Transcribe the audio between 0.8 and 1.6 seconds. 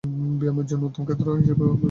উত্তম ক্ষেত্র হিসেবে